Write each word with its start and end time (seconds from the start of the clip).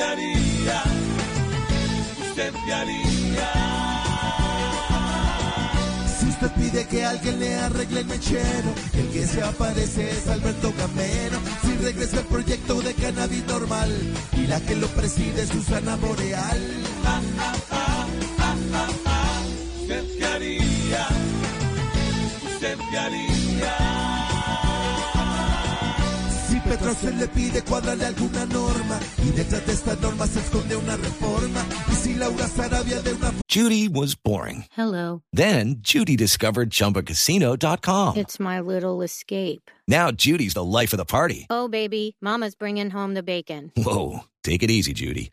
¿Usted 0.00 0.14
qué 0.14 0.22
haría? 0.22 0.82
¿Usted 2.30 2.52
qué 2.64 2.72
haría? 2.72 3.52
Si 6.18 6.26
usted 6.26 6.50
pide 6.52 6.86
que 6.86 7.04
alguien 7.04 7.38
le 7.38 7.54
arregle 7.56 8.00
el 8.00 8.06
mechero, 8.06 8.74
el 8.94 9.08
que 9.10 9.26
se 9.26 9.42
aparece 9.42 10.10
es 10.10 10.26
Alberto 10.26 10.72
Gamero. 10.78 11.38
Si 11.62 11.76
regresa 11.84 12.20
el 12.20 12.26
proyecto 12.26 12.80
de 12.80 12.94
cannabis 12.94 13.44
normal 13.44 13.90
y 14.32 14.46
la 14.46 14.58
que 14.60 14.76
lo 14.76 14.86
preside 14.88 15.42
es 15.42 15.50
Susana 15.50 15.96
Boreal. 15.96 16.62
¿Usted 18.40 18.99
Si 26.70 26.76
Petro 26.76 26.94
se 26.94 27.10
le 27.10 27.26
pide 27.26 27.62
cuadrarle 27.62 28.04
alguna 28.04 28.46
norma 28.46 29.00
y 29.26 29.32
detrás 29.32 29.66
de 29.66 29.72
esta 29.72 29.96
norma 29.96 30.24
se 30.26 30.38
esconde 30.38 30.76
una 30.76 30.96
reforma. 30.96 31.64
Y 31.90 31.94
si 31.96 32.14
Laura 32.14 32.46
Sarabia 32.46 33.02
de 33.02 33.12
una 33.12 33.32
Judy 33.48 33.88
was 33.88 34.14
boring. 34.14 34.66
Hello. 34.70 35.22
Then 35.32 35.80
Judy 35.82 36.16
discovered 36.16 36.70
ChumbaCasino.com. 36.70 38.16
It's 38.16 38.38
my 38.38 38.60
little 38.60 39.02
escape. 39.02 39.68
Now 39.88 40.12
Judy's 40.12 40.54
the 40.54 40.62
life 40.62 40.92
of 40.92 40.98
the 40.98 41.04
party. 41.04 41.48
Oh, 41.50 41.66
baby, 41.66 42.14
Mama's 42.20 42.54
bringing 42.54 42.90
home 42.90 43.14
the 43.14 43.24
bacon. 43.24 43.72
Whoa, 43.76 44.20
take 44.44 44.62
it 44.62 44.70
easy, 44.70 44.92
Judy. 44.92 45.32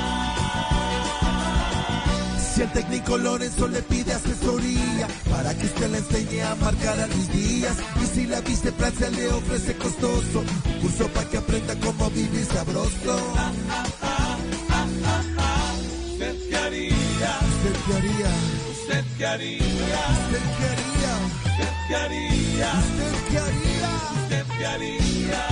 Si 2.61 2.65
el 2.65 2.73
técnico 2.73 3.17
Lorenzo 3.17 3.67
le 3.67 3.81
pide 3.81 4.13
asesoría 4.13 5.07
para 5.31 5.51
que 5.57 5.65
usted 5.65 5.89
le 5.89 5.97
enseñe 5.97 6.41
a 6.43 6.53
marcar 6.53 6.99
a 6.99 7.07
Luis 7.07 7.27
Díaz. 7.33 7.75
Y 7.99 8.05
si 8.05 8.27
la 8.27 8.39
viste 8.41 8.71
Francia 8.71 9.09
le 9.09 9.29
ofrece 9.29 9.75
costoso 9.77 10.41
un 10.41 10.79
curso 10.79 11.07
para 11.07 11.27
que 11.27 11.37
aprenda 11.39 11.73
cómo 11.79 12.11
vivir 12.11 12.45
sabroso. 12.45 13.17
¿Usted 16.11 16.35
qué 16.49 16.55
haría? 16.55 17.39
¿Usted 17.49 17.75
qué 17.87 17.95
haría? 17.95 18.29
¿Usted 18.69 19.05
qué 19.17 19.25
haría? 19.25 19.63
¿Usted 20.21 20.43
qué 20.59 20.65
haría? 20.67 21.13
¿Usted 21.49 21.73
qué 21.87 21.95
haría? 21.95 22.73
¿Usted 22.77 23.13
qué 23.31 23.37
haría? 23.39 23.89
¿Usted 24.21 24.45
qué 24.59 24.65
haría? 24.67 25.47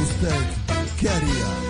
¿Usted 0.00 0.40
qué 0.98 1.08
haría? 1.10 1.69